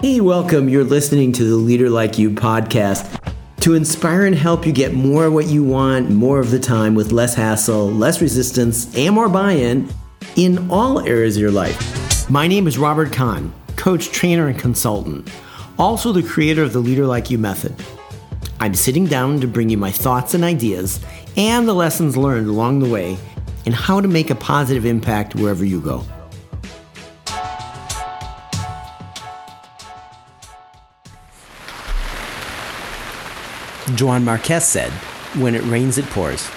Hey, 0.00 0.20
welcome. 0.20 0.68
You're 0.68 0.84
listening 0.84 1.32
to 1.32 1.42
the 1.42 1.56
Leader 1.56 1.90
Like 1.90 2.18
You 2.18 2.30
podcast 2.30 3.34
to 3.62 3.74
inspire 3.74 4.26
and 4.26 4.36
help 4.36 4.64
you 4.64 4.70
get 4.70 4.92
more 4.94 5.24
of 5.24 5.32
what 5.32 5.48
you 5.48 5.64
want 5.64 6.08
more 6.08 6.38
of 6.38 6.52
the 6.52 6.60
time 6.60 6.94
with 6.94 7.10
less 7.10 7.34
hassle, 7.34 7.90
less 7.90 8.22
resistance, 8.22 8.96
and 8.96 9.12
more 9.12 9.28
buy 9.28 9.54
in 9.54 9.88
in 10.36 10.70
all 10.70 11.00
areas 11.00 11.36
of 11.36 11.40
your 11.40 11.50
life. 11.50 12.30
My 12.30 12.46
name 12.46 12.68
is 12.68 12.78
Robert 12.78 13.12
Kahn, 13.12 13.52
coach, 13.74 14.12
trainer, 14.12 14.46
and 14.46 14.56
consultant, 14.56 15.28
also 15.80 16.12
the 16.12 16.22
creator 16.22 16.62
of 16.62 16.72
the 16.72 16.78
Leader 16.78 17.04
Like 17.04 17.28
You 17.28 17.38
method. 17.38 17.74
I'm 18.60 18.74
sitting 18.74 19.06
down 19.06 19.40
to 19.40 19.48
bring 19.48 19.68
you 19.68 19.78
my 19.78 19.90
thoughts 19.90 20.32
and 20.32 20.44
ideas 20.44 21.00
and 21.36 21.66
the 21.66 21.74
lessons 21.74 22.16
learned 22.16 22.46
along 22.46 22.78
the 22.78 22.88
way 22.88 23.18
and 23.66 23.74
how 23.74 24.00
to 24.00 24.06
make 24.06 24.30
a 24.30 24.36
positive 24.36 24.86
impact 24.86 25.34
wherever 25.34 25.64
you 25.64 25.80
go. 25.80 26.04
Joan 33.94 34.24
Marques 34.24 34.64
said, 34.64 34.90
When 35.40 35.54
it 35.54 35.62
rains, 35.64 35.98
it 35.98 36.06
pours. 36.06 36.50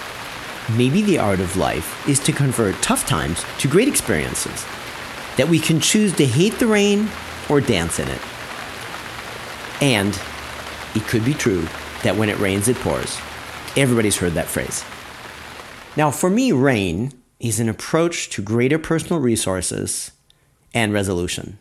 Maybe 0.76 1.02
the 1.02 1.18
art 1.18 1.40
of 1.40 1.56
life 1.56 2.08
is 2.08 2.20
to 2.20 2.32
convert 2.32 2.80
tough 2.82 3.06
times 3.06 3.44
to 3.58 3.68
great 3.68 3.88
experiences, 3.88 4.64
that 5.36 5.48
we 5.48 5.58
can 5.58 5.80
choose 5.80 6.14
to 6.16 6.26
hate 6.26 6.58
the 6.58 6.66
rain 6.66 7.08
or 7.48 7.60
dance 7.60 7.98
in 7.98 8.08
it. 8.08 8.20
And 9.80 10.18
it 10.94 11.06
could 11.08 11.24
be 11.24 11.34
true 11.34 11.66
that 12.02 12.16
when 12.16 12.28
it 12.28 12.38
rains, 12.38 12.68
it 12.68 12.76
pours. 12.76 13.18
Everybody's 13.76 14.16
heard 14.16 14.34
that 14.34 14.46
phrase. 14.46 14.84
Now, 15.96 16.10
for 16.10 16.30
me, 16.30 16.52
RAIN 16.52 17.12
is 17.40 17.58
an 17.58 17.68
approach 17.68 18.28
to 18.30 18.42
greater 18.42 18.78
personal 18.78 19.20
resources 19.20 20.12
and 20.72 20.92
resolution. 20.92 21.58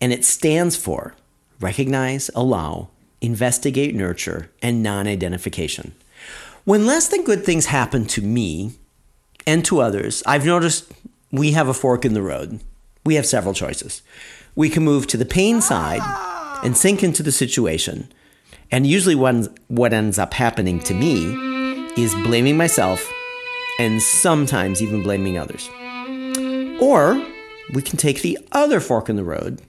And 0.00 0.12
it 0.12 0.24
stands 0.24 0.76
for 0.76 1.14
recognize, 1.60 2.30
allow, 2.34 2.88
investigate, 3.20 3.94
nurture, 3.94 4.50
and 4.62 4.82
non 4.82 5.06
identification. 5.06 5.94
When 6.64 6.86
less 6.86 7.08
than 7.08 7.24
good 7.24 7.44
things 7.44 7.66
happen 7.66 8.06
to 8.06 8.22
me 8.22 8.72
and 9.46 9.64
to 9.66 9.80
others, 9.80 10.22
I've 10.26 10.44
noticed 10.44 10.90
we 11.30 11.52
have 11.52 11.68
a 11.68 11.74
fork 11.74 12.04
in 12.04 12.14
the 12.14 12.22
road. 12.22 12.60
We 13.04 13.14
have 13.14 13.26
several 13.26 13.54
choices. 13.54 14.02
We 14.54 14.68
can 14.68 14.84
move 14.84 15.06
to 15.08 15.16
the 15.16 15.24
pain 15.24 15.60
side 15.60 16.00
and 16.64 16.76
sink 16.76 17.02
into 17.02 17.22
the 17.22 17.32
situation. 17.32 18.12
And 18.70 18.86
usually, 18.86 19.14
what 19.14 19.92
ends 19.92 20.18
up 20.18 20.34
happening 20.34 20.80
to 20.80 20.94
me 20.94 21.86
is 21.96 22.14
blaming 22.16 22.56
myself 22.56 23.12
and 23.78 24.02
sometimes 24.02 24.82
even 24.82 25.02
blaming 25.02 25.38
others. 25.38 25.68
Or 26.80 27.24
we 27.72 27.82
can 27.82 27.96
take 27.96 28.22
the 28.22 28.38
other 28.52 28.80
fork 28.80 29.08
in 29.08 29.16
the 29.16 29.24
road 29.24 29.60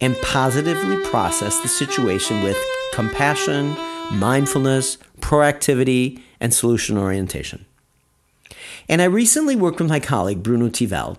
and 0.00 0.16
positively 0.22 1.02
process 1.04 1.60
the 1.60 1.68
situation 1.68 2.42
with 2.42 2.56
compassion, 2.92 3.76
mindfulness, 4.12 4.98
proactivity, 5.20 6.20
and 6.40 6.52
solution 6.52 6.98
orientation. 6.98 7.64
And 8.88 9.00
I 9.00 9.06
recently 9.06 9.56
worked 9.56 9.80
with 9.80 9.88
my 9.88 10.00
colleague 10.00 10.42
Bruno 10.42 10.68
Tivel, 10.68 11.16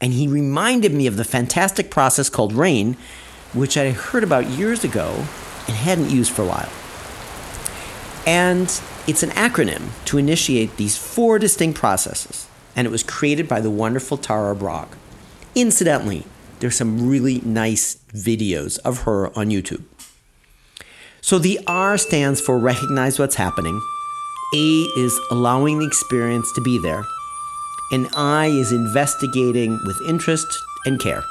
and 0.00 0.12
he 0.12 0.26
reminded 0.26 0.92
me 0.92 1.06
of 1.06 1.16
the 1.16 1.24
fantastic 1.24 1.90
process 1.90 2.28
called 2.28 2.52
RAIN, 2.52 2.96
which 3.52 3.76
I 3.76 3.90
heard 3.90 4.24
about 4.24 4.46
years 4.46 4.82
ago 4.82 5.26
and 5.66 5.76
hadn't 5.76 6.10
used 6.10 6.32
for 6.32 6.42
a 6.42 6.46
while. 6.46 6.72
And 8.26 8.68
it's 9.06 9.22
an 9.22 9.30
acronym 9.30 9.90
to 10.06 10.16
initiate 10.16 10.76
these 10.76 10.96
four 10.96 11.38
distinct 11.38 11.78
processes, 11.78 12.46
and 12.74 12.86
it 12.86 12.90
was 12.90 13.02
created 13.02 13.46
by 13.46 13.60
the 13.60 13.70
wonderful 13.70 14.16
Tara 14.16 14.54
Brach. 14.56 14.88
Incidentally, 15.54 16.24
there's 16.62 16.76
some 16.76 17.08
really 17.08 17.40
nice 17.40 17.96
videos 18.14 18.78
of 18.84 19.00
her 19.00 19.36
on 19.36 19.48
YouTube. 19.48 19.82
So 21.20 21.36
the 21.40 21.58
R 21.66 21.98
stands 21.98 22.40
for 22.40 22.56
recognize 22.56 23.18
what's 23.18 23.34
happening. 23.34 23.80
A 24.54 24.82
is 24.96 25.18
allowing 25.32 25.80
the 25.80 25.86
experience 25.86 26.52
to 26.52 26.60
be 26.60 26.78
there. 26.78 27.02
And 27.90 28.06
I 28.14 28.46
is 28.46 28.70
investigating 28.70 29.72
with 29.84 30.00
interest 30.08 30.46
and 30.86 31.00
care. 31.00 31.24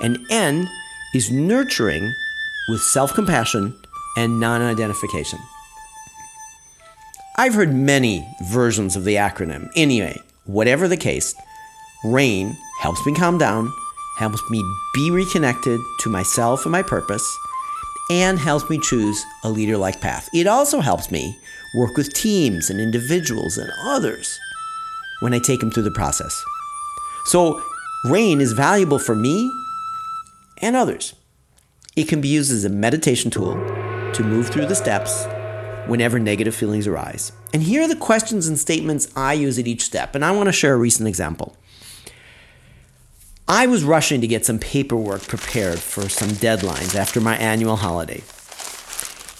And 0.00 0.18
N 0.30 0.66
is 1.14 1.30
nurturing 1.30 2.14
with 2.70 2.80
self 2.80 3.12
compassion 3.12 3.76
and 4.16 4.40
non 4.40 4.62
identification. 4.62 5.38
I've 7.36 7.52
heard 7.52 7.74
many 7.74 8.26
versions 8.48 8.96
of 8.96 9.04
the 9.04 9.16
acronym. 9.16 9.68
Anyway, 9.76 10.22
whatever 10.46 10.88
the 10.88 10.96
case, 10.96 11.34
RAIN 12.02 12.56
helps 12.80 13.04
me 13.04 13.14
calm 13.14 13.36
down 13.36 13.70
helps 14.16 14.42
me 14.50 14.62
be 14.94 15.10
reconnected 15.10 15.80
to 16.00 16.10
myself 16.10 16.64
and 16.64 16.72
my 16.72 16.82
purpose, 16.82 17.38
and 18.10 18.38
helps 18.38 18.68
me 18.68 18.78
choose 18.78 19.22
a 19.44 19.50
leader 19.50 19.76
like 19.76 20.00
path. 20.00 20.28
It 20.34 20.46
also 20.46 20.80
helps 20.80 21.10
me 21.10 21.36
work 21.76 21.96
with 21.96 22.12
teams 22.14 22.70
and 22.70 22.80
individuals 22.80 23.58
and 23.58 23.70
others 23.84 24.38
when 25.20 25.34
I 25.34 25.38
take 25.38 25.60
them 25.60 25.70
through 25.70 25.84
the 25.84 25.90
process. 25.90 26.44
So, 27.26 27.62
RAIN 28.04 28.40
is 28.40 28.52
valuable 28.52 28.98
for 28.98 29.14
me 29.14 29.50
and 30.58 30.76
others. 30.76 31.14
It 31.96 32.08
can 32.08 32.20
be 32.20 32.28
used 32.28 32.52
as 32.52 32.64
a 32.64 32.68
meditation 32.68 33.30
tool 33.30 33.54
to 34.12 34.22
move 34.22 34.48
through 34.48 34.66
the 34.66 34.74
steps 34.74 35.26
whenever 35.86 36.18
negative 36.18 36.54
feelings 36.54 36.86
arise. 36.86 37.32
And 37.52 37.62
here 37.62 37.82
are 37.82 37.88
the 37.88 37.96
questions 37.96 38.46
and 38.48 38.58
statements 38.58 39.08
I 39.16 39.34
use 39.34 39.58
at 39.58 39.66
each 39.66 39.82
step. 39.82 40.14
And 40.14 40.24
I 40.24 40.32
want 40.32 40.48
to 40.48 40.52
share 40.52 40.74
a 40.74 40.78
recent 40.78 41.08
example. 41.08 41.56
I 43.46 43.66
was 43.66 43.84
rushing 43.84 44.22
to 44.22 44.26
get 44.26 44.46
some 44.46 44.58
paperwork 44.58 45.22
prepared 45.22 45.78
for 45.78 46.08
some 46.08 46.30
deadlines 46.30 46.94
after 46.94 47.20
my 47.20 47.36
annual 47.36 47.76
holiday. 47.76 48.22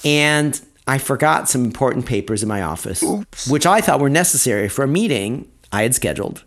And 0.05 0.61
I 0.87 0.99
forgot 0.99 1.49
some 1.49 1.65
important 1.65 2.05
papers 2.05 2.43
in 2.43 2.49
my 2.49 2.61
office, 2.61 3.03
Oops. 3.03 3.49
which 3.49 3.65
I 3.65 3.81
thought 3.81 4.01
were 4.01 4.11
necessary 4.11 4.69
for 4.69 4.85
a 4.85 4.89
meeting 4.89 5.51
I 5.73 5.83
had 5.83 5.95
scheduled. 5.95 6.45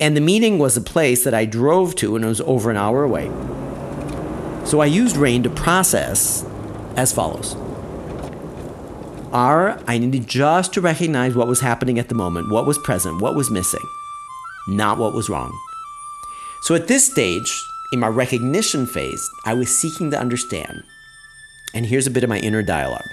And 0.00 0.16
the 0.16 0.20
meeting 0.20 0.58
was 0.58 0.76
a 0.76 0.80
place 0.80 1.22
that 1.24 1.34
I 1.34 1.44
drove 1.44 1.94
to 1.96 2.16
and 2.16 2.24
it 2.24 2.28
was 2.28 2.40
over 2.40 2.70
an 2.70 2.76
hour 2.76 3.04
away. 3.04 3.26
So 4.64 4.80
I 4.80 4.86
used 4.86 5.16
RAIN 5.16 5.44
to 5.44 5.50
process 5.50 6.44
as 6.96 7.12
follows 7.12 7.54
R, 9.32 9.80
I 9.86 9.98
needed 9.98 10.26
just 10.26 10.72
to 10.74 10.80
recognize 10.80 11.34
what 11.34 11.46
was 11.46 11.60
happening 11.60 11.98
at 11.98 12.08
the 12.08 12.14
moment, 12.14 12.50
what 12.50 12.66
was 12.66 12.78
present, 12.78 13.20
what 13.20 13.36
was 13.36 13.50
missing, 13.50 13.84
not 14.66 14.98
what 14.98 15.14
was 15.14 15.28
wrong. 15.28 15.52
So 16.62 16.74
at 16.74 16.88
this 16.88 17.10
stage, 17.10 17.64
in 17.92 18.00
my 18.00 18.08
recognition 18.08 18.86
phase, 18.86 19.30
I 19.44 19.54
was 19.54 19.76
seeking 19.76 20.10
to 20.10 20.20
understand. 20.20 20.82
And 21.74 21.86
here's 21.86 22.06
a 22.06 22.10
bit 22.10 22.24
of 22.24 22.30
my 22.30 22.38
inner 22.38 22.62
dialogue. 22.62 23.08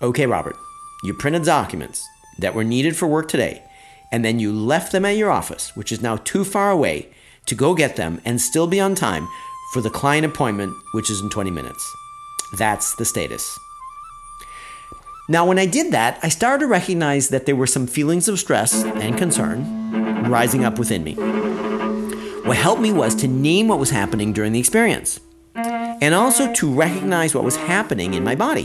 Okay, 0.00 0.26
Robert, 0.26 0.56
you 1.02 1.14
printed 1.14 1.44
documents 1.44 2.06
that 2.38 2.54
were 2.54 2.64
needed 2.64 2.96
for 2.96 3.06
work 3.06 3.28
today, 3.28 3.62
and 4.10 4.24
then 4.24 4.38
you 4.38 4.52
left 4.52 4.92
them 4.92 5.04
at 5.04 5.16
your 5.16 5.30
office, 5.30 5.76
which 5.76 5.92
is 5.92 6.02
now 6.02 6.16
too 6.16 6.44
far 6.44 6.70
away 6.70 7.08
to 7.46 7.54
go 7.54 7.74
get 7.74 7.96
them 7.96 8.20
and 8.24 8.40
still 8.40 8.66
be 8.66 8.80
on 8.80 8.94
time 8.94 9.28
for 9.72 9.80
the 9.80 9.90
client 9.90 10.26
appointment, 10.26 10.74
which 10.92 11.10
is 11.10 11.20
in 11.20 11.30
20 11.30 11.50
minutes. 11.50 11.94
That's 12.58 12.94
the 12.96 13.04
status. 13.04 13.58
Now, 15.28 15.46
when 15.46 15.58
I 15.58 15.66
did 15.66 15.92
that, 15.92 16.18
I 16.22 16.28
started 16.28 16.64
to 16.64 16.66
recognize 16.66 17.28
that 17.28 17.46
there 17.46 17.56
were 17.56 17.66
some 17.66 17.86
feelings 17.86 18.28
of 18.28 18.38
stress 18.38 18.84
and 18.84 19.16
concern 19.16 20.30
rising 20.30 20.64
up 20.64 20.78
within 20.78 21.04
me. 21.04 21.71
What 22.52 22.58
helped 22.58 22.82
me 22.82 22.92
was 22.92 23.14
to 23.14 23.28
name 23.28 23.68
what 23.68 23.78
was 23.78 23.88
happening 23.88 24.34
during 24.34 24.52
the 24.52 24.60
experience 24.60 25.18
and 25.54 26.14
also 26.14 26.52
to 26.52 26.70
recognize 26.70 27.34
what 27.34 27.44
was 27.44 27.56
happening 27.56 28.12
in 28.12 28.22
my 28.22 28.34
body. 28.34 28.64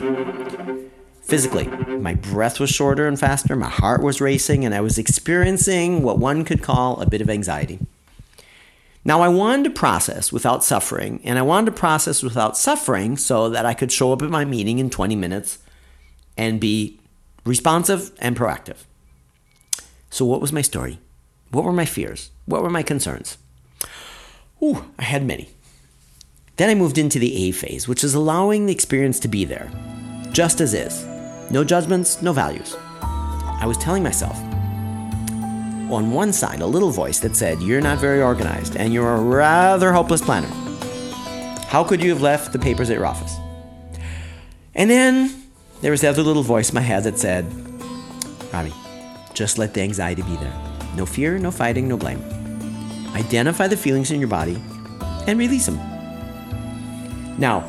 Physically, 1.22 1.68
my 1.68 2.14
breath 2.16 2.60
was 2.60 2.70
shorter 2.70 3.08
and 3.08 3.18
faster, 3.18 3.56
my 3.56 3.70
heart 3.70 4.04
was 4.04 4.20
racing, 4.20 4.66
and 4.66 4.76
I 4.76 4.82
was 4.82 4.98
experiencing 4.98 6.04
what 6.04 6.20
one 6.20 6.44
could 6.44 6.62
call 6.62 7.00
a 7.00 7.10
bit 7.10 7.22
of 7.22 7.30
anxiety. 7.30 7.80
Now, 9.06 9.22
I 9.22 9.30
wanted 9.30 9.64
to 9.64 9.70
process 9.70 10.34
without 10.34 10.66
suffering, 10.66 11.22
and 11.24 11.40
I 11.40 11.44
wanted 11.44 11.68
to 11.68 11.80
process 11.80 12.22
without 12.22 12.58
suffering 12.58 13.16
so 13.16 13.48
that 13.48 13.66
I 13.66 13.74
could 13.74 13.94
show 13.94 14.12
up 14.12 14.22
at 14.22 14.30
my 14.30 14.44
meeting 14.44 14.80
in 14.80 14.90
20 14.90 15.16
minutes 15.16 15.60
and 16.36 16.60
be 16.60 17.00
responsive 17.46 18.12
and 18.20 18.36
proactive. 18.36 18.84
So, 20.10 20.26
what 20.26 20.42
was 20.42 20.52
my 20.52 20.62
story? 20.62 21.00
What 21.52 21.64
were 21.64 21.72
my 21.72 21.86
fears? 21.86 22.32
What 22.48 22.62
were 22.62 22.70
my 22.70 22.84
concerns? 22.84 23.38
Ooh, 24.62 24.86
I 24.98 25.04
had 25.04 25.26
many. 25.26 25.50
Then 26.56 26.70
I 26.70 26.76
moved 26.76 26.98
into 26.98 27.20
the 27.20 27.48
A 27.48 27.52
phase, 27.52 27.88
which 27.88 28.04
is 28.04 28.16
allowing 28.16 28.66
the 28.66 28.74
experience 28.74 29.20
to 29.20 29.28
be 29.28 29.46
there, 29.46 29.70
just 30.32 30.60
as 30.60 30.74
is. 30.74 31.06
No 31.52 31.64
judgments, 31.64 32.22
no 32.22 32.34
values. 32.34 32.76
I 33.02 33.66
was 33.66 33.78
telling 33.78 34.04
myself, 34.04 34.36
on 35.92 36.12
one 36.12 36.34
side, 36.34 36.62
a 36.62 36.66
little 36.66 36.90
voice 36.90 37.20
that 37.20 37.36
said, 37.36 37.62
You're 37.62 37.82
not 37.82 38.00
very 38.00 38.22
organized 38.22 38.76
and 38.76 38.94
you're 38.94 39.16
a 39.16 39.22
rather 39.22 39.94
hopeless 39.94 40.22
planner. 40.22 40.50
How 41.68 41.84
could 41.84 42.02
you 42.02 42.10
have 42.10 42.22
left 42.22 42.52
the 42.52 42.60
papers 42.60 42.90
at 42.90 42.98
your 42.98 43.06
office? 43.06 43.36
And 44.76 44.90
then 44.90 45.44
there 45.82 45.92
was 45.92 46.02
the 46.02 46.08
other 46.08 46.24
little 46.24 46.44
voice 46.44 46.70
in 46.70 46.76
my 46.76 46.82
head 46.82 47.04
that 47.04 47.20
said, 47.20 47.46
Robbie, 48.52 48.74
just 49.34 49.58
let 49.58 49.74
the 49.74 49.82
anxiety 49.82 50.24
be 50.24 50.36
there. 50.38 50.54
No 50.96 51.06
fear, 51.06 51.38
no 51.38 51.52
fighting, 51.52 51.88
no 51.88 51.98
blame. 51.98 52.22
Identify 53.16 53.68
the 53.68 53.78
feelings 53.78 54.12
in 54.12 54.20
your 54.20 54.30
body 54.30 54.62
and 55.28 55.40
release 55.40 55.66
them. 55.66 55.78
Now, 57.38 57.64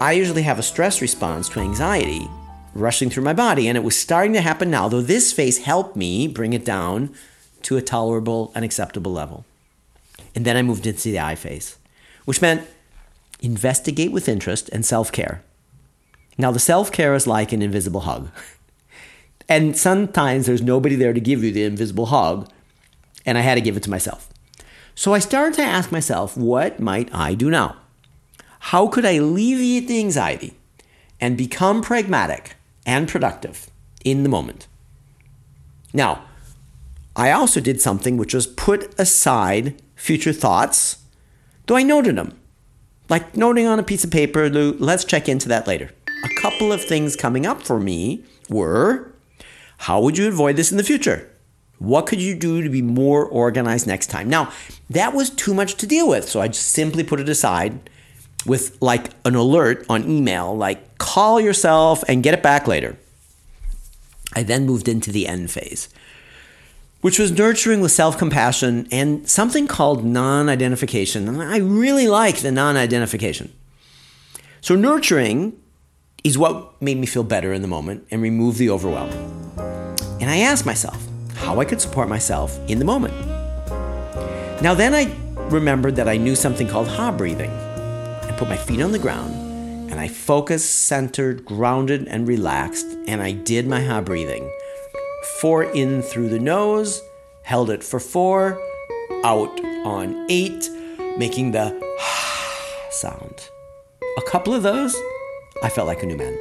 I 0.00 0.12
usually 0.12 0.42
have 0.42 0.58
a 0.58 0.62
stress 0.62 1.00
response 1.00 1.48
to 1.50 1.60
anxiety 1.60 2.28
rushing 2.74 3.08
through 3.08 3.22
my 3.22 3.32
body, 3.32 3.68
and 3.68 3.78
it 3.78 3.84
was 3.84 3.98
starting 3.98 4.32
to 4.32 4.40
happen 4.40 4.70
now, 4.70 4.88
though 4.88 5.00
this 5.00 5.32
phase 5.32 5.58
helped 5.58 5.96
me 5.96 6.26
bring 6.26 6.52
it 6.52 6.64
down 6.64 7.14
to 7.62 7.76
a 7.76 7.82
tolerable 7.82 8.52
and 8.54 8.64
acceptable 8.64 9.12
level. 9.12 9.44
And 10.34 10.44
then 10.44 10.56
I 10.56 10.62
moved 10.62 10.86
into 10.86 11.10
the 11.10 11.20
I 11.20 11.36
phase, 11.36 11.76
which 12.24 12.42
meant 12.42 12.66
investigate 13.40 14.10
with 14.12 14.28
interest 14.28 14.68
and 14.70 14.84
self 14.84 15.12
care. 15.12 15.42
Now, 16.36 16.50
the 16.50 16.58
self 16.58 16.90
care 16.90 17.14
is 17.14 17.26
like 17.26 17.52
an 17.52 17.62
invisible 17.62 18.00
hug. 18.00 18.30
and 19.48 19.76
sometimes 19.76 20.46
there's 20.46 20.62
nobody 20.62 20.96
there 20.96 21.12
to 21.12 21.20
give 21.20 21.44
you 21.44 21.52
the 21.52 21.64
invisible 21.64 22.06
hug, 22.06 22.50
and 23.24 23.38
I 23.38 23.42
had 23.42 23.54
to 23.54 23.60
give 23.60 23.76
it 23.76 23.84
to 23.84 23.90
myself. 23.90 24.28
So 24.94 25.12
I 25.12 25.18
started 25.18 25.54
to 25.56 25.62
ask 25.62 25.90
myself, 25.90 26.36
what 26.36 26.80
might 26.80 27.12
I 27.14 27.34
do 27.34 27.50
now? 27.50 27.76
How 28.60 28.86
could 28.86 29.04
I 29.04 29.12
alleviate 29.12 29.88
the 29.88 29.98
anxiety 29.98 30.54
and 31.20 31.36
become 31.36 31.82
pragmatic 31.82 32.56
and 32.86 33.08
productive 33.08 33.70
in 34.04 34.22
the 34.22 34.28
moment? 34.28 34.68
Now, 35.92 36.24
I 37.16 37.30
also 37.30 37.60
did 37.60 37.80
something 37.80 38.16
which 38.16 38.34
was 38.34 38.46
put 38.46 38.98
aside 38.98 39.80
future 39.94 40.32
thoughts, 40.32 40.98
though 41.66 41.76
I 41.76 41.82
noted 41.82 42.16
them. 42.16 42.38
Like 43.08 43.36
noting 43.36 43.66
on 43.66 43.78
a 43.78 43.84
piece 43.84 44.04
of 44.04 44.10
paper, 44.10 44.48
let's 44.48 45.04
check 45.04 45.28
into 45.28 45.48
that 45.48 45.66
later. 45.66 45.90
A 46.08 46.40
couple 46.40 46.72
of 46.72 46.82
things 46.82 47.16
coming 47.16 47.44
up 47.44 47.62
for 47.62 47.78
me 47.78 48.24
were 48.48 49.12
how 49.78 50.00
would 50.00 50.16
you 50.16 50.26
avoid 50.28 50.56
this 50.56 50.70
in 50.70 50.78
the 50.78 50.84
future? 50.84 51.30
What 51.78 52.06
could 52.06 52.20
you 52.20 52.34
do 52.34 52.62
to 52.62 52.68
be 52.68 52.82
more 52.82 53.24
organized 53.26 53.86
next 53.86 54.06
time? 54.08 54.28
Now, 54.28 54.52
that 54.90 55.12
was 55.12 55.30
too 55.30 55.54
much 55.54 55.74
to 55.76 55.86
deal 55.86 56.08
with, 56.08 56.28
so 56.28 56.40
I 56.40 56.48
just 56.48 56.68
simply 56.68 57.02
put 57.02 57.20
it 57.20 57.28
aside 57.28 57.90
with 58.46 58.76
like 58.80 59.10
an 59.24 59.34
alert 59.34 59.84
on 59.88 60.08
email, 60.08 60.56
like 60.56 60.98
call 60.98 61.40
yourself 61.40 62.04
and 62.08 62.22
get 62.22 62.34
it 62.34 62.42
back 62.42 62.66
later. 62.68 62.96
I 64.34 64.42
then 64.42 64.66
moved 64.66 64.88
into 64.88 65.12
the 65.12 65.26
end 65.26 65.50
phase, 65.50 65.88
which 67.00 67.18
was 67.18 67.32
nurturing 67.32 67.80
with 67.80 67.92
self 67.92 68.18
compassion 68.18 68.88
and 68.90 69.28
something 69.28 69.66
called 69.66 70.04
non 70.04 70.48
identification. 70.48 71.28
And 71.28 71.42
I 71.42 71.58
really 71.58 72.08
like 72.08 72.38
the 72.38 72.52
non 72.52 72.76
identification. 72.76 73.52
So, 74.60 74.74
nurturing 74.74 75.60
is 76.24 76.38
what 76.38 76.80
made 76.80 76.96
me 76.96 77.06
feel 77.06 77.22
better 77.22 77.52
in 77.52 77.62
the 77.62 77.68
moment 77.68 78.06
and 78.10 78.22
remove 78.22 78.58
the 78.58 78.70
overwhelm. 78.70 79.10
And 80.20 80.30
I 80.30 80.38
asked 80.38 80.64
myself 80.64 81.06
how 81.44 81.60
I 81.60 81.64
could 81.66 81.80
support 81.80 82.08
myself 82.08 82.58
in 82.68 82.78
the 82.78 82.84
moment. 82.84 83.14
Now, 84.62 84.72
then 84.74 84.94
I 84.94 85.14
remembered 85.50 85.96
that 85.96 86.08
I 86.08 86.16
knew 86.16 86.34
something 86.34 86.66
called 86.66 86.88
ha 86.88 87.12
breathing. 87.12 87.50
I 87.50 88.34
put 88.38 88.48
my 88.48 88.56
feet 88.56 88.80
on 88.80 88.92
the 88.92 88.98
ground 88.98 89.34
and 89.90 90.00
I 90.00 90.08
focused, 90.08 90.86
centered, 90.86 91.44
grounded, 91.44 92.08
and 92.08 92.26
relaxed, 92.26 92.86
and 93.06 93.22
I 93.22 93.32
did 93.32 93.68
my 93.68 93.82
ha 93.82 94.00
breathing. 94.00 94.50
Four 95.40 95.64
in 95.64 96.02
through 96.02 96.30
the 96.30 96.40
nose, 96.40 97.02
held 97.42 97.70
it 97.70 97.84
for 97.84 98.00
four, 98.00 98.58
out 99.22 99.60
on 99.84 100.26
eight, 100.30 100.70
making 101.18 101.52
the 101.52 101.78
ha 102.00 102.88
sound. 102.90 103.50
A 104.16 104.22
couple 104.22 104.54
of 104.54 104.62
those, 104.62 104.96
I 105.62 105.68
felt 105.68 105.86
like 105.86 106.02
a 106.02 106.06
new 106.06 106.16
man. 106.16 106.38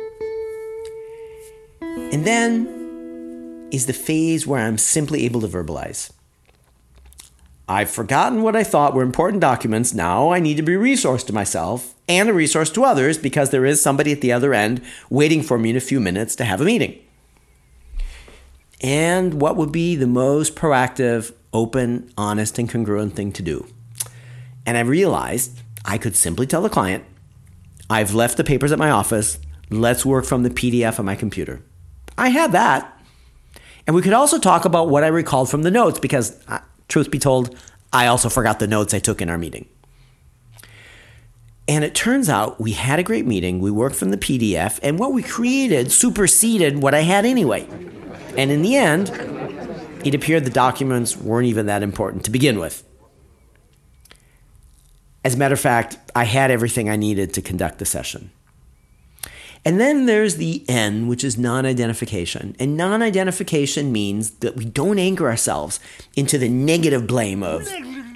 And 2.14 2.26
then 2.26 2.83
is 3.74 3.88
the 3.88 3.94
phase 3.94 4.46
where 4.46 4.62
I'm 4.62 4.78
simply 4.78 5.26
able 5.26 5.42
to 5.42 5.48
verbalize. 5.48 6.12
I've 7.68 7.90
forgotten 7.90 8.44
what 8.44 8.56
I 8.56 8.64
thought 8.64 8.94
were 8.94 9.02
important 9.02 9.42
documents. 9.42 9.94
Now 9.94 10.32
I 10.32 10.40
need 10.40 10.58
to 10.58 10.64
be 10.64 10.76
a 10.76 10.80
resource 10.80 11.24
to 11.24 11.34
myself 11.34 11.96
and 12.08 12.30
a 12.30 12.34
resource 12.34 12.70
to 12.72 12.84
others 12.84 13.18
because 13.18 13.50
there 13.50 13.66
is 13.66 13.82
somebody 13.82 14.12
at 14.12 14.22
the 14.22 14.32
other 14.32 14.54
end 14.54 14.82
waiting 15.10 15.42
for 15.42 15.58
me 15.58 15.72
in 15.72 15.76
a 15.76 15.82
few 15.82 16.00
minutes 16.00 16.36
to 16.36 16.46
have 16.46 16.62
a 16.62 16.66
meeting. 16.66 17.00
And 18.80 19.42
what 19.42 19.56
would 19.56 19.72
be 19.72 19.96
the 19.96 20.08
most 20.08 20.56
proactive, 20.56 21.34
open, 21.52 22.12
honest, 22.16 22.60
and 22.60 22.70
congruent 22.70 23.16
thing 23.16 23.32
to 23.32 23.42
do? 23.42 23.66
And 24.66 24.78
I 24.78 24.82
realized 24.82 25.62
I 25.84 25.98
could 25.98 26.16
simply 26.16 26.46
tell 26.46 26.62
the 26.62 26.70
client, 26.70 27.06
I've 27.90 28.14
left 28.14 28.38
the 28.38 28.44
papers 28.44 28.72
at 28.72 28.80
my 28.80 28.92
office. 28.92 29.40
Let's 29.70 30.06
work 30.06 30.26
from 30.26 30.44
the 30.44 30.50
PDF 30.50 31.00
on 31.00 31.06
my 31.06 31.16
computer. 31.16 31.62
I 32.18 32.30
had 32.30 32.52
that. 32.52 33.00
And 33.86 33.96
we 33.96 34.02
could 34.02 34.14
also 34.14 34.40
talk 34.40 34.66
about 34.66 34.90
what 34.90 35.04
I 35.04 35.08
recalled 35.08 35.50
from 35.50 35.64
the 35.64 35.72
notes 35.72 36.00
because 36.00 36.42
uh, 36.48 36.60
Truth 36.88 37.12
be 37.12 37.20
told, 37.20 37.58
I 37.92 38.08
also 38.08 38.30
forgot 38.30 38.60
the 38.60 38.68
notes 38.68 38.94
I 38.94 39.00
took 39.00 39.22
in 39.22 39.30
our 39.30 39.38
meeting. 39.38 39.68
And 41.68 41.84
it 41.84 41.96
turns 41.96 42.30
out 42.30 42.60
we 42.60 42.74
had 42.74 43.00
a 43.00 43.04
great 43.04 43.26
meeting. 43.26 43.60
We 43.60 43.72
worked 43.72 43.96
from 43.96 44.12
the 44.12 44.18
PDF, 44.18 44.80
and 44.84 45.00
what 45.00 45.14
we 45.14 45.24
created 45.24 45.92
superseded 45.92 46.84
what 46.84 46.94
I 46.94 47.02
had 47.02 47.26
anyway. 47.26 47.68
And 48.38 48.52
in 48.52 48.62
the 48.62 48.76
end, 48.76 49.10
it 50.06 50.14
appeared 50.14 50.44
the 50.44 50.52
documents 50.52 51.16
weren't 51.16 51.48
even 51.48 51.68
that 51.68 51.82
important 51.82 52.26
to 52.26 52.32
begin 52.32 52.60
with. 52.60 52.84
As 55.24 55.36
a 55.36 55.38
matter 55.38 55.54
of 55.54 55.60
fact, 55.60 55.98
I 56.14 56.26
had 56.26 56.52
everything 56.52 56.90
I 56.90 56.98
needed 56.98 57.34
to 57.34 57.42
conduct 57.42 57.80
the 57.80 57.86
session. 57.86 58.32
And 59.66 59.80
then 59.80 60.08
there's 60.08 60.36
the 60.36 60.66
N, 60.68 61.08
which 61.08 61.24
is 61.24 61.38
non 61.38 61.66
identification. 61.66 62.56
And 62.60 62.76
non 62.76 63.02
identification 63.02 63.92
means 63.92 64.32
that 64.32 64.56
we 64.56 64.66
don't 64.66 65.00
anchor 65.00 65.28
ourselves 65.28 65.80
into 66.16 66.38
the 66.38 66.50
negative 66.50 67.08
blame 67.08 67.44
of, 67.44 67.68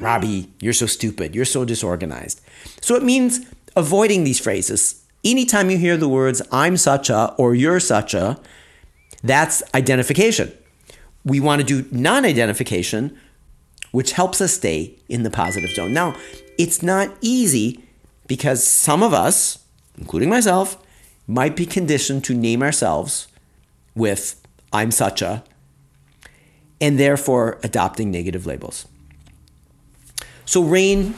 Robbie, 0.02 0.52
you're 0.60 0.74
so 0.74 0.86
stupid, 0.86 1.34
you're 1.36 1.46
so 1.46 1.64
disorganized. 1.64 2.42
So 2.82 2.96
it 2.96 3.04
means 3.04 3.46
avoiding 3.76 4.24
these 4.24 4.40
phrases. 4.40 5.04
Anytime 5.24 5.70
you 5.70 5.78
hear 5.78 5.98
the 5.98 6.10
words, 6.10 6.42
I'm 6.52 6.78
such 6.78 7.10
a, 7.10 7.34
or 7.38 7.56
you're 7.56 7.80
such 7.80 8.14
a, 8.14 8.40
that's 9.24 9.64
identification. 9.74 10.52
We 11.24 11.40
want 11.40 11.62
to 11.62 11.66
do 11.66 11.88
non 11.92 12.26
identification, 12.26 13.18
which 13.92 14.12
helps 14.12 14.42
us 14.42 14.54
stay 14.54 14.96
in 15.08 15.24
the 15.24 15.30
positive 15.30 15.70
zone. 15.72 15.94
Now, 15.94 16.16
it's 16.58 16.84
not 16.84 17.10
easy 17.22 17.84
because 18.28 18.66
some 18.66 19.02
of 19.02 19.14
us, 19.14 19.60
including 19.98 20.30
myself, 20.30 20.78
might 21.28 21.56
be 21.56 21.66
conditioned 21.66 22.24
to 22.24 22.34
name 22.34 22.64
ourselves 22.64 23.28
with 23.96 24.42
I'm 24.72 24.92
such 24.92 25.22
a, 25.22 25.44
and 26.80 27.00
therefore 27.00 27.58
adopting 27.64 28.12
negative 28.12 28.46
labels. 28.46 28.88
So, 30.46 30.64
RAIN 30.64 31.16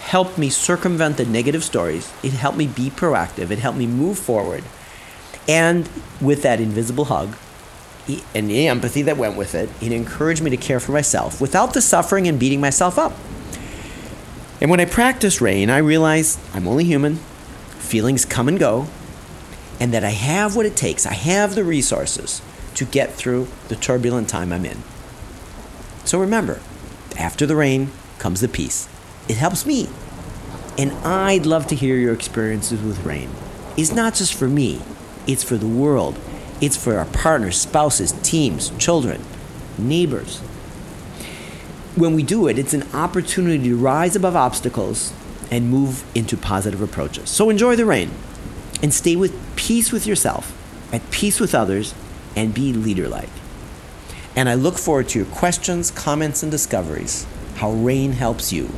helped 0.00 0.38
me 0.38 0.50
circumvent 0.50 1.16
the 1.16 1.24
negative 1.24 1.64
stories. 1.64 2.12
It 2.22 2.32
helped 2.32 2.58
me 2.58 2.66
be 2.66 2.90
proactive. 2.90 3.50
It 3.50 3.58
helped 3.58 3.78
me 3.78 3.86
move 3.86 4.18
forward. 4.18 4.64
And 5.46 5.88
with 6.20 6.42
that 6.42 6.60
invisible 6.60 7.06
hug 7.06 7.34
and 8.34 8.50
the 8.50 8.68
empathy 8.68 9.02
that 9.02 9.16
went 9.16 9.36
with 9.36 9.54
it, 9.54 9.68
it 9.80 9.92
encouraged 9.92 10.42
me 10.42 10.50
to 10.50 10.56
care 10.56 10.80
for 10.80 10.92
myself 10.92 11.40
without 11.40 11.74
the 11.74 11.80
suffering 11.80 12.26
and 12.26 12.38
beating 12.38 12.60
myself 12.60 12.98
up. 12.98 13.12
And 14.60 14.70
when 14.70 14.80
I 14.80 14.86
practice 14.86 15.40
RAIN, 15.40 15.70
I 15.70 15.78
realize 15.78 16.38
I'm 16.52 16.66
only 16.66 16.84
human, 16.84 17.16
feelings 17.78 18.24
come 18.24 18.48
and 18.48 18.58
go, 18.58 18.88
and 19.80 19.92
that 19.92 20.04
I 20.04 20.10
have 20.10 20.56
what 20.56 20.66
it 20.66 20.76
takes, 20.76 21.06
I 21.06 21.14
have 21.14 21.54
the 21.54 21.64
resources 21.64 22.42
to 22.74 22.84
get 22.84 23.14
through 23.14 23.48
the 23.68 23.76
turbulent 23.76 24.28
time 24.28 24.52
I'm 24.52 24.64
in. 24.64 24.82
So 26.04 26.20
remember, 26.20 26.60
after 27.18 27.46
the 27.46 27.56
rain 27.56 27.90
comes 28.18 28.40
the 28.40 28.48
peace. 28.48 28.88
It 29.28 29.36
helps 29.36 29.66
me. 29.66 29.88
And 30.76 30.92
I'd 31.04 31.46
love 31.46 31.66
to 31.68 31.74
hear 31.74 31.96
your 31.96 32.14
experiences 32.14 32.80
with 32.82 33.04
rain. 33.04 33.30
It's 33.76 33.92
not 33.92 34.14
just 34.14 34.34
for 34.34 34.48
me, 34.48 34.80
it's 35.26 35.42
for 35.42 35.56
the 35.56 35.66
world. 35.66 36.18
It's 36.60 36.76
for 36.76 36.98
our 36.98 37.04
partners, 37.06 37.60
spouses, 37.60 38.12
teams, 38.22 38.70
children, 38.78 39.22
neighbors. 39.76 40.40
When 41.94 42.14
we 42.14 42.22
do 42.22 42.48
it, 42.48 42.58
it's 42.58 42.74
an 42.74 42.84
opportunity 42.92 43.68
to 43.68 43.76
rise 43.76 44.16
above 44.16 44.34
obstacles 44.34 45.12
and 45.50 45.70
move 45.70 46.04
into 46.16 46.36
positive 46.36 46.82
approaches. 46.82 47.30
So 47.30 47.48
enjoy 47.50 47.76
the 47.76 47.86
rain 47.86 48.10
and 48.82 48.92
stay 48.92 49.16
with 49.16 49.34
peace 49.56 49.92
with 49.92 50.06
yourself, 50.06 50.54
at 50.92 51.10
peace 51.10 51.40
with 51.40 51.54
others, 51.54 51.94
and 52.36 52.54
be 52.54 52.72
leader 52.72 53.08
like. 53.08 53.28
And 54.36 54.48
I 54.48 54.54
look 54.54 54.78
forward 54.78 55.08
to 55.10 55.18
your 55.18 55.26
questions, 55.26 55.90
comments, 55.90 56.42
and 56.42 56.52
discoveries, 56.52 57.26
how 57.56 57.72
rain 57.72 58.12
helps 58.12 58.52
you. 58.52 58.70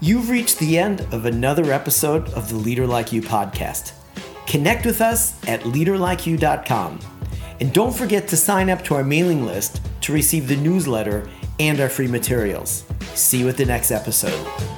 You've 0.00 0.30
reached 0.30 0.58
the 0.58 0.78
end 0.78 1.00
of 1.12 1.24
another 1.24 1.72
episode 1.72 2.28
of 2.30 2.48
the 2.48 2.54
Leader 2.54 2.86
Like 2.86 3.12
You 3.12 3.20
podcast. 3.20 3.97
Connect 4.48 4.86
with 4.86 5.02
us 5.02 5.38
at 5.46 5.60
leaderlikeyou.com. 5.60 6.98
And 7.60 7.72
don't 7.72 7.94
forget 7.94 8.26
to 8.28 8.36
sign 8.36 8.70
up 8.70 8.82
to 8.84 8.94
our 8.94 9.04
mailing 9.04 9.44
list 9.44 9.82
to 10.00 10.12
receive 10.12 10.48
the 10.48 10.56
newsletter 10.56 11.28
and 11.60 11.78
our 11.80 11.88
free 11.90 12.08
materials. 12.08 12.84
See 13.14 13.38
you 13.38 13.48
at 13.50 13.58
the 13.58 13.66
next 13.66 13.90
episode. 13.90 14.77